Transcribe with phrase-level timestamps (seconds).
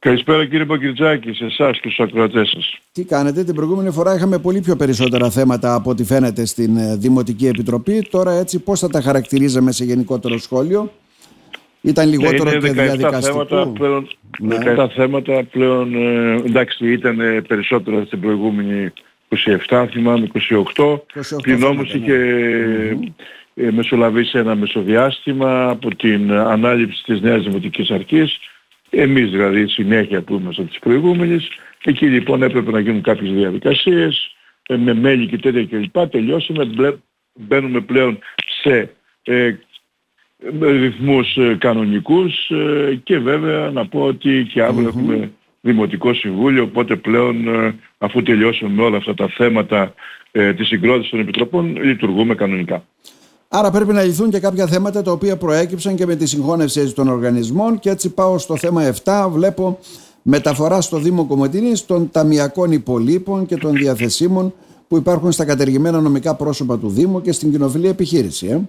[0.00, 2.78] Καλησπέρα κύριε Παγκριτζάκη, σε εσάς και στους ακροατές σας.
[2.92, 6.96] Τι κάνετε, την προηγούμενη φορά είχαμε πολύ πιο περισσότερα θέματα από ό,τι φαίνεται στην ε,
[6.96, 8.06] Δημοτική Επιτροπή.
[8.10, 10.92] Τώρα έτσι πώς θα τα χαρακτηρίζαμε σε γενικότερο σχόλιο;
[11.80, 14.08] Ήταν λιγότερο ναι, και διαδικαστικό; Θέματα πλέον,
[14.38, 14.56] ναι.
[14.76, 17.18] 17 θέματα πλέον, ε, εντάξει ήταν
[17.48, 18.92] περισσότερα στην προηγούμενη
[19.68, 20.30] 27, θυμάμαι
[20.76, 20.82] 28.
[20.84, 20.98] 28
[21.42, 22.18] Πλην όμως είχε
[23.54, 23.70] mm-hmm.
[23.72, 28.38] μεσολαβήσει ένα μεσοδιάστημα από την ανάληψη της νέας Δημοτικής Αρχής
[28.90, 31.48] εμείς δηλαδή συνέχεια που είμαστε τις προηγούμενες.
[31.84, 34.36] Εκεί λοιπόν έπρεπε να γίνουν κάποιες διαδικασίες
[34.68, 36.08] ε, με μέλη και τέτοια κλπ.
[36.08, 36.98] Τελειώσαμε,
[37.34, 38.18] μπαίνουμε πλέον
[38.62, 39.54] σε ε,
[40.60, 46.96] ρυθμούς ε, κανονικούς ε, και βέβαια να πω ότι και αύριο έχουμε Δημοτικό Συμβούλιο, οπότε
[46.96, 47.36] πλέον
[47.98, 49.94] αφού τελειώσουμε όλα αυτά τα θέματα
[50.30, 52.84] ε, της συγκρότησης των Επιτροπών λειτουργούμε κανονικά.
[53.50, 57.08] Άρα πρέπει να λυθούν και κάποια θέματα τα οποία προέκυψαν και με τη συγχώνευση των
[57.08, 59.78] οργανισμών και έτσι πάω στο θέμα 7, βλέπω
[60.22, 64.54] μεταφορά στο Δήμο Κομωτινής των ταμιακών υπολείπων και των διαθεσίμων
[64.88, 68.46] που υπάρχουν στα κατεργημένα νομικά πρόσωπα του Δήμου και στην κοινοφιλή επιχείρηση.
[68.46, 68.60] Ε;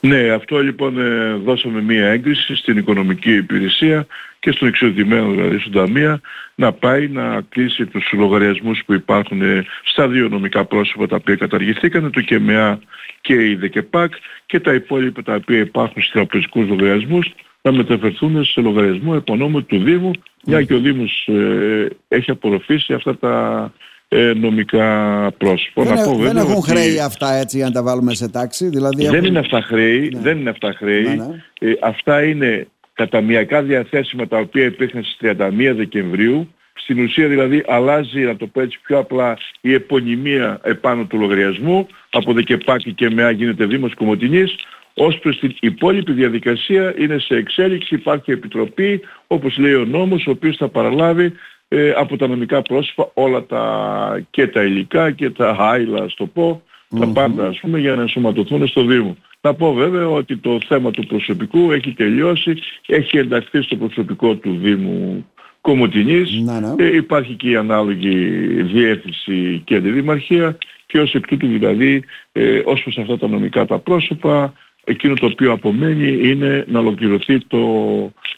[0.00, 4.06] Ναι, αυτό λοιπόν ε, δώσαμε μία έγκριση στην οικονομική υπηρεσία
[4.40, 6.20] και στον εξοδημένο δηλαδή στον Ταμεία
[6.54, 11.36] να πάει να κλείσει τους λογαριασμούς που υπάρχουν ε, στα δύο νομικά πρόσωπα τα οποία
[11.36, 12.78] καταργηθήκαν, το ΚΕΜΕΑ
[13.20, 14.12] και η ΔΕΚΕΠΑΚ
[14.46, 19.78] και τα υπόλοιπα τα οποία υπάρχουν στους τραπεζικούς λογαριασμούς να μεταφερθούν σε λογαριασμό επωνόμου του
[19.78, 20.10] Δήμου,
[20.44, 23.72] μια και ο Δήμος ε, έχει απορροφήσει αυτά τα
[24.08, 25.82] ε, νομικά πρόσωπα.
[25.84, 26.70] Δεν, πω, δεν έχουν ότι...
[26.70, 28.68] χρέη αυτά έτσι για να τα βάλουμε σε τάξη.
[28.68, 30.20] Δηλαδή δεν, είναι αυτά χρέη, ναι.
[30.20, 31.02] δεν είναι αυτά χρέη.
[31.02, 31.44] Ναι, ναι.
[31.60, 36.52] Ε, αυτά είναι καταμιακά διαθέσιμα τα οποία υπήρχαν στις 31 Δεκεμβρίου.
[36.72, 41.86] Στην ουσία δηλαδή αλλάζει, να το πω έτσι πιο απλά, η επωνυμία επάνω του λογαριασμού.
[42.10, 44.54] Από Δεκεπάκη και ΜΕΑ γίνεται Δήμος Κομωτινής.
[44.94, 50.30] Ως προς την υπόλοιπη διαδικασία είναι σε εξέλιξη, υπάρχει επιτροπή, όπως λέει ο νόμος, ο
[50.30, 51.32] οποίος θα παραλάβει
[51.68, 56.26] ε, από τα νομικά πρόσωπα όλα τα και τα υλικά και τα άειλα, ας το
[56.26, 56.62] πω,
[56.98, 59.16] τα πάντα ας πούμε για να ενσωματωθούν στο Δήμο.
[59.40, 62.56] Να πω βέβαια ότι το θέμα του προσωπικού έχει τελειώσει,
[62.86, 65.26] έχει ενταχθεί στο προσωπικό του Δήμου
[65.60, 66.30] Κομωτινής,
[66.76, 68.14] ε, υπάρχει και η ανάλογη
[68.62, 73.78] διεύθυνση και αντιδημαρχία και ως εκ τούτου δηλαδή ε, ως προς αυτά τα νομικά τα
[73.78, 74.52] πρόσωπα
[74.88, 77.58] εκείνο το οποίο απομένει είναι να ολοκληρωθεί το,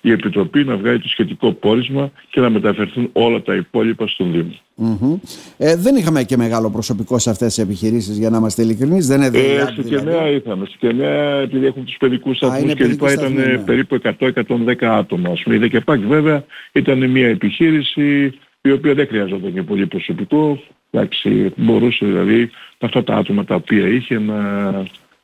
[0.00, 4.54] η Επιτροπή να βγάλει το σχετικό πόρισμα και να μεταφερθούν όλα τα υπόλοιπα στον Δήμο.
[4.82, 5.18] Mm-hmm.
[5.56, 9.06] Ε, δεν είχαμε και μεγάλο προσωπικό σε αυτές τις επιχειρήσεις για να είμαστε ειλικρινείς.
[9.06, 10.04] Δεν είναι ε, στη δηλαδή.
[10.04, 10.66] Κενέα είχαμε.
[10.66, 13.58] Στη Κενέα επειδή έχουν τους παιδικούς σταθμούς και λοιπά ήταν ναι.
[13.58, 15.30] περίπου 100-110 άτομα.
[15.30, 15.56] Ας πούμε.
[15.56, 20.62] Η ΔΕΚΕΠΑΚ βέβαια ήταν μια επιχείρηση η οποία δεν χρειαζόταν και πολύ προσωπικό.
[20.90, 24.36] Εντάξει, μπορούσε δηλαδή αυτά τα άτομα τα οποία είχε να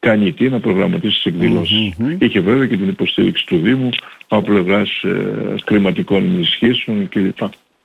[0.08, 1.92] κάνει τι, να προγραμματίσει τις εκδηλώσεις.
[1.98, 2.16] Mm-hmm.
[2.18, 3.88] Είχε βέβαια και την υποστήριξη του Δήμου
[4.28, 7.38] από πλευράς ε, χρηματικών ενισχύσεων κλπ.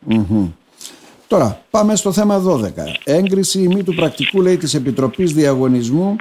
[0.09, 0.51] Mm-hmm.
[1.27, 2.69] Τώρα, πάμε στο θέμα 12.
[3.03, 6.15] Έγκριση μη του πρακτικού, λέει, της Επιτροπής Διαγωνισμού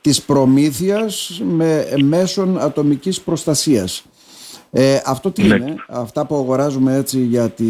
[0.00, 4.04] της Προμήθειας με μέσων ατομικής προστασίας.
[4.78, 5.54] Ε, αυτό τι ναι.
[5.54, 7.64] είναι, αυτά που αγοράζουμε έτσι για τη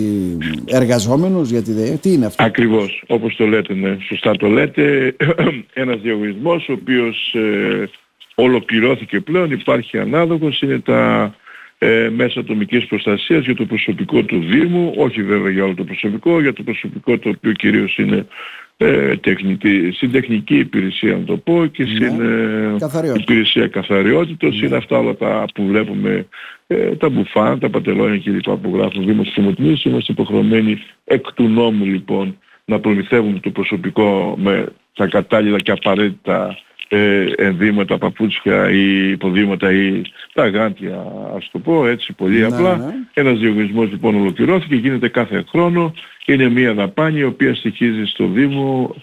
[0.64, 2.44] εργαζόμενους, για τη ΔΕΕ, τι είναι αυτό.
[2.44, 5.16] Ακριβώς, όπως το λέτε, ναι, σωστά το λέτε,
[5.82, 7.88] ένας διαγωνισμός ο οποίος ε,
[8.34, 11.34] ολοκληρώθηκε πλέον, υπάρχει ανάδοχος, είναι τα
[11.78, 16.40] ε, μέσα ατομικής προστασίας για το προσωπικό του Δήμου, όχι βέβαια για όλο το προσωπικό,
[16.40, 18.26] για το προσωπικό το οποίο κυρίως είναι
[18.76, 21.94] ε, τεχνική, στην τεχνική υπηρεσία να το πω και ναι.
[21.94, 24.66] στην ε, υπηρεσία καθαριότητος ναι.
[24.66, 26.26] είναι αυτά όλα τα που βλέπουμε
[26.66, 31.84] ε, τα μπουφάν, τα πατελόνια κλπ που γράφουν Δήμος Δημοτινής είμαστε υποχρεωμένοι εκ του νόμου
[31.84, 36.58] λοιπόν να προμηθεύουμε το προσωπικό με τα κατάλληλα και απαραίτητα
[36.88, 40.02] ε, ενδύματα, παπούτσια ή υποδήματα ή
[40.32, 41.04] τα γάντια
[41.36, 42.76] ας το πω έτσι πολύ ναι, απλά.
[42.76, 42.94] Ναι.
[43.14, 45.94] Ένας διαγωνισμός λοιπόν ολοκληρώθηκε, γίνεται κάθε χρόνο,
[46.26, 48.94] είναι μια δαπάνη η οποία στοιχίζει στο Δήμο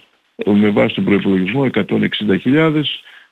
[0.45, 2.83] με βάση τον προϋπολογισμό 160.000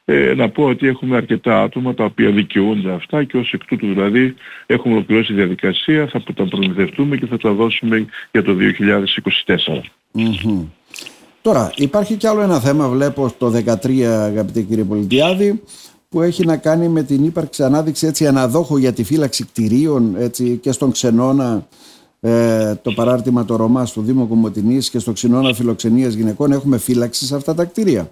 [0.06, 3.88] ε, να πω ότι έχουμε αρκετά άτομα τα οποία δικαιούνται αυτά και ως εκ τούτου
[3.88, 4.34] δηλαδή
[4.66, 8.56] έχουμε ολοκληρώσει τη διαδικασία, θα τα προμηθευτούμε και θα τα δώσουμε για το
[9.46, 9.82] 2024.
[11.42, 13.54] Τώρα, υπάρχει κι άλλο ένα θέμα, βλέπω το
[13.84, 15.62] 13 αγαπητέ κύριε Πολιτιάδη,
[16.10, 20.58] που έχει να κάνει με την ύπαρξη ανάδειξη έτσι αναδόχου για τη φύλαξη κτηρίων έτσι,
[20.62, 21.68] και στον Ξενώνα
[22.22, 27.26] ε, το παράρτημα το Ρωμά του Δήμου Κομωτινής και στο Ξενώνα Φιλοξενίας Γυναικών έχουμε φύλαξη
[27.26, 28.12] σε αυτά τα κτίρια.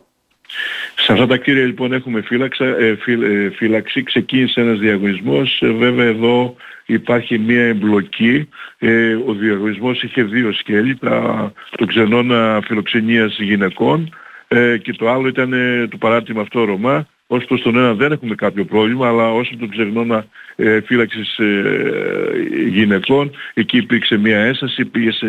[0.95, 4.03] Σε αυτά τα κτίρια λοιπόν έχουμε φύλαξη, ε, ε, φύλαξη.
[4.03, 6.55] ξεκίνησε ένας διαγωνισμός, ε, βέβαια εδώ
[6.94, 8.50] υπάρχει μία εμπλοκή.
[8.77, 14.15] Ε, ο διαγωνισμός είχε δύο σκέλη, τα, το ξενώνα φιλοξενίας γυναικών
[14.47, 15.53] ε, και το άλλο ήταν
[15.89, 19.69] το παράρτημα αυτό Ρωμά ως προς τον ένα δεν έχουμε κάποιο πρόβλημα, αλλά όσο τον
[19.69, 20.25] ξεγνώνα
[20.56, 22.31] ε, φύλαξης ε,
[22.69, 25.27] γυναικών, εκεί υπήρξε μια έσταση, πήγε σε,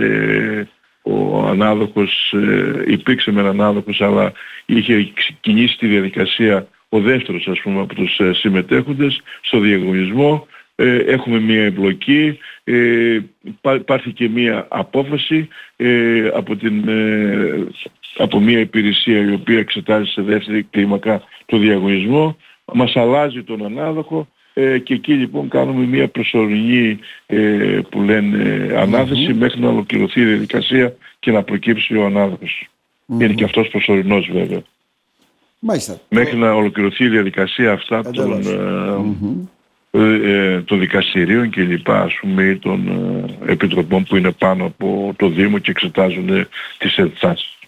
[1.02, 4.32] ο ανάδοχος, ε, υπήρξε με έναν ανάδοχος, αλλά
[4.66, 10.46] είχε ξεκινήσει τη διαδικασία ο δεύτερος ας πούμε από τους ε, συμμετέχοντες στο διαγωνισμό.
[10.80, 13.18] Ε, έχουμε μία εμπλοκή, ε,
[13.74, 17.66] υπάρχει και μία απόφαση ε, από, την, ε,
[18.16, 22.36] από μία υπηρεσία η οποία εξετάζει σε δεύτερη κλίμακα το διαγωνισμό,
[22.72, 24.28] μας αλλάζει τον ανάδοχο.
[24.82, 26.98] Και εκεί λοιπόν κάνουμε μία προσωρινή
[27.90, 32.68] που λένε ανάθεση μέχρι να ολοκληρωθεί η διαδικασία και να προκύψει ο ανάδοχος.
[33.06, 34.62] Είναι και αυτός προσωρινός βέβαια.
[35.58, 36.00] Μάλιστα.
[36.08, 39.59] Μέχρι να ολοκληρωθεί η διαδικασία αυτά των, ε,
[40.64, 42.88] των δικαστηρίων και λοιπά ας πούμε ή των
[43.46, 46.48] ε, επιτροπών που είναι πάνω από το Δήμο και εξετάζουν ε,
[46.78, 47.58] τις ενστάσεις.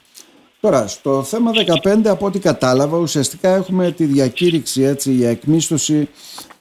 [0.60, 1.50] Τώρα, στο θέμα
[1.82, 6.08] 15 από ό,τι κατάλαβα ουσιαστικά έχουμε τη διακήρυξη έτσι, για εκμίσθωση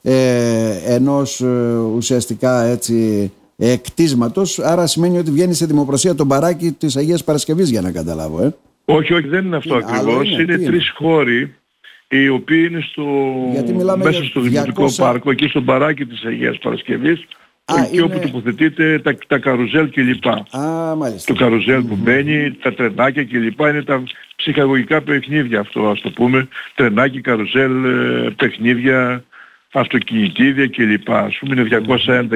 [0.02, 6.96] ε, ενός ε, ουσιαστικά έτσι, εκτίσματος άρα σημαίνει ότι βγαίνει σε δημοπροσία τον παράκι της
[6.96, 8.42] Αγίας Παρασκευής για να καταλάβω.
[8.42, 8.54] Ε.
[8.84, 10.30] Όχι, όχι, δεν είναι αυτό είναι, ακριβώς.
[10.30, 11.54] Είναι, είναι τρεις χώροι
[12.14, 13.04] οι οποίοι είναι στο,
[13.96, 17.26] μέσα στο Δημοτικό Πάρκο, εκεί στο παράκι της Αγίας Παρασκευής,
[17.64, 18.02] Α, εκεί είναι...
[18.02, 20.26] όπου τοποθετείται τα, τα καρουζέλ κλπ.
[20.56, 21.32] Α, μάλιστα.
[21.32, 23.60] Το καρουζέλ που μπαίνει, τα τρενάκια κλπ.
[23.60, 24.02] Είναι τα
[24.36, 26.48] ψυχαγωγικά παιχνίδια αυτό, ας το πούμε.
[26.74, 29.24] Τρενάκι, καρουζέλ, ε, παιχνίδια,
[29.72, 31.10] αυτοκινητήδια κλπ.
[31.10, 31.82] Ας πούμε είναι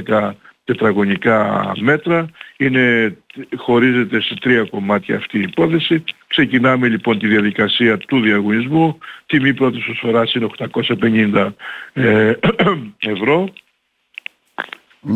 [0.07, 0.35] 211
[0.65, 2.27] τετραγωνικά μέτρα.
[2.57, 3.17] Είναι,
[3.57, 6.05] χωρίζεται σε τρία κομμάτια αυτή η υπόθεση.
[6.37, 8.99] Ξεκινάμε λοιπόν τη διαδικασία του διαγωνισμού.
[9.27, 11.53] Τιμή πρώτης προσφοράς είναι 850
[11.93, 12.33] ε,
[13.13, 13.49] ευρώ.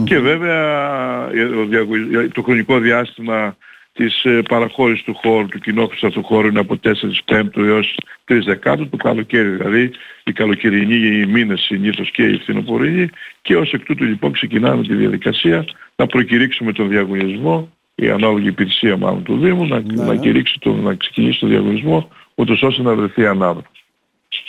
[0.04, 3.56] Και βέβαια ε, το χρονικό διάστημα
[3.92, 6.92] της ε, παραχώρησης του χώρου, του κοινόχρηστα του χώρου είναι από 4
[7.24, 7.96] Πέμπτου έως
[8.28, 9.90] 3 Δεκάτου, το καλοκαίρι δηλαδή,
[10.24, 13.08] οι καλοκαιρινοί μήνες συνήθως και οι φθινοπορεινοί
[13.42, 15.64] και ως εκ τούτου λοιπόν ξεκινάμε τη διαδικασία
[15.96, 17.70] να προκηρύξουμε τον διαγωνισμό,
[18.00, 20.04] η ανάλογη υπηρεσία μάλλον του Δήμου, να, ναι.
[20.04, 23.80] να, κηρύξει τον, να ξεκινήσει τον διαγωνισμό, ούτως ώστε να βρεθεί ανάδοχος.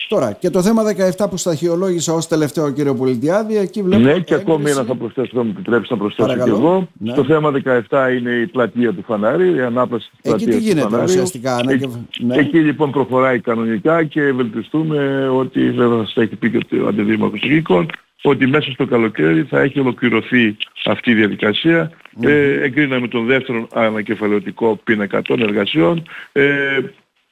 [0.08, 0.84] Τώρα, και το θέμα
[1.18, 4.02] 17 που σταχυολόγησα ως τελευταίο κύριο Πολιτιάδη, εκεί βλέπω...
[4.02, 6.54] Ναι, και ακόμη ένα θα προσθέσω, θα μου επιτρέψει να προσθέσω Παρακαλώ.
[6.54, 6.88] και εγώ.
[6.94, 7.14] Ναι.
[7.14, 7.52] Το θέμα
[7.90, 11.60] 17 είναι η πλατεία του Φανάρι, η ανάπλαση της πλατείας Εκεί τι γίνεται ουσιαστικά.
[11.66, 11.74] Ναι,
[12.20, 12.36] ναι.
[12.36, 17.90] Εκεί λοιπόν προχωράει κανονικά και ευελπιστούμε ότι βέβαια θα έχει πει και ο Αντιδήμαρχος Γήκων,
[18.22, 21.92] ότι μέσα στο καλοκαίρι θα έχει ολοκληρωθεί αυτή η διαδικασία.
[21.92, 22.28] Mm.
[22.28, 26.04] Ε, εγκρίναμε τον δεύτερο ανακεφαλαιωτικό πίνακα των εργασιών.
[26.32, 26.80] Ε,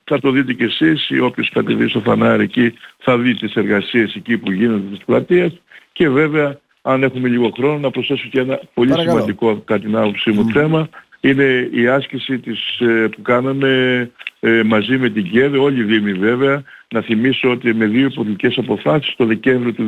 [0.03, 4.15] θα το δείτε κι εσείς ή όποιος κατεβεί στο φανάρι εκεί θα δει τις εργασίες
[4.15, 8.59] εκεί που γίνονται στις πλατείες και βέβαια αν έχουμε λίγο χρόνο να προσθέσω και ένα
[8.73, 10.89] πολύ σημαντικό κατά την άποψή μου θέμα
[11.21, 16.13] είναι η άσκηση της, ε, που κάναμε ε, μαζί με την ΚΕΔ, όλοι οι Δήμοι
[16.13, 19.87] βέβαια, να θυμίσω ότι με δύο πολιτικές αποφάσεις το Δεκέμβριο του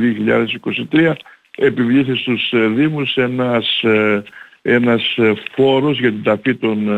[0.92, 1.14] 2023
[1.58, 3.84] επιβλήθη στους ε, Δήμους ένας,
[4.62, 5.18] ένας
[5.56, 6.90] φόρος για την ταφή των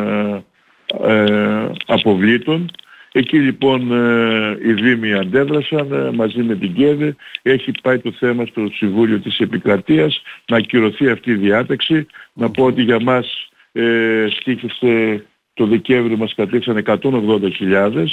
[1.85, 2.71] αποβλήτων
[3.15, 7.15] Εκεί λοιπόν ε, οι Δήμοι αντέδρασαν ε, μαζί με την ΚΕΔΕ.
[7.41, 12.06] Έχει πάει το θέμα στο Συμβούλιο της Επικρατείας να ακυρωθεί αυτή η διάταξη.
[12.33, 18.05] Να πω ότι για μας ε, στήχησε το Δεκέμβριο μας κατήξαν 180.000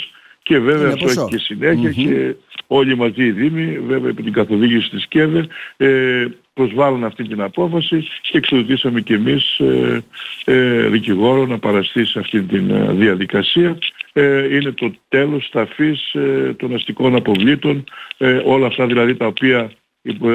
[0.42, 2.34] και βέβαια αυτό έχει και συνεχεια και
[2.66, 5.46] όλοι μαζί οι Δήμοι, βέβαια επί την καθοδήγηση της ΚΕΔΕ,
[5.76, 10.02] ε, προσβάλλουν αυτή την απόφαση και εξοδοτήσαμε και εμείς ε,
[10.44, 13.78] ε, δικηγόρο να παραστεί σε αυτή τη ε, διαδικασία.
[14.12, 17.84] Ε, είναι το τέλος ταφής ε, των αστικών αποβλήτων,
[18.18, 19.72] ε, όλα αυτά δηλαδή τα οποία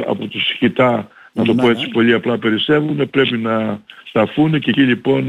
[0.06, 1.92] από τους χιτά, να το πω ναι, έτσι ναι.
[1.92, 5.26] πολύ απλά περισσεύουν, πρέπει να σταφούν και εκεί λοιπόν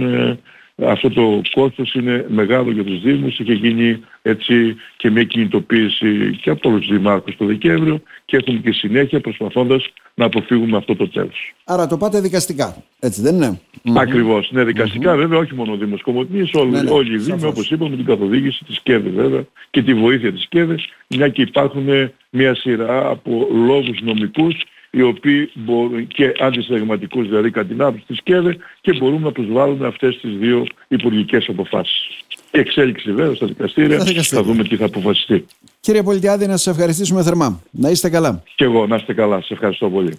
[0.84, 3.38] αυτό το κόστος είναι μεγάλο για τους Δήμους.
[3.38, 8.72] Είχε γίνει έτσι και μια κινητοποίηση και από τους Δημάρχους το Δεκέμβριο και έχουμε και
[8.72, 11.54] συνέχεια προσπαθώντας να αποφύγουμε αυτό το τέλος.
[11.64, 13.60] Άρα το πάτε δικαστικά, έτσι δεν είναι;
[13.96, 17.44] Ακριβώς, ναι δικαστικά βέβαια όχι μόνο ο Δήμος Κομωτινής, όλοι, ναι, ναι, όλοι οι Δήμοι
[17.44, 20.74] όπως είπαμε με την καθοδήγηση της ΚΕΔΕ βέβαια και τη βοήθεια της ΚΕΔΕ
[21.08, 21.86] μια και υπάρχουν
[22.30, 24.54] μια σειρά από λόγους νομικούς
[24.96, 29.86] οι οποίοι μπορούν και αντισυνταγματικούς δηλαδή κατά την άποψη της ΚΕΔΕ και μπορούμε να προσβάλλουμε
[29.86, 32.08] αυτές τις δύο υπουργικές αποφάσεις.
[32.50, 35.46] Η εξέλιξη βέβαια στα δικαστήρια, θα δούμε τι θα αποφασιστεί.
[35.80, 37.62] Κύριε Πολιτιάδη, να σας ευχαριστήσουμε θερμά.
[37.70, 38.42] Να είστε καλά.
[38.54, 39.40] Και εγώ, να είστε καλά.
[39.40, 40.18] Σας ευχαριστώ πολύ.